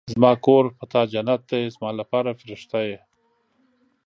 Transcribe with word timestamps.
زما 0.13 0.31
کور 0.45 0.63
په 0.77 0.83
تا 0.91 1.01
جنت 1.13 1.41
دی، 1.49 1.61
زما 1.75 1.89
لپاره 1.99 2.37
فرښته 2.39 2.79
ېې 2.89 2.97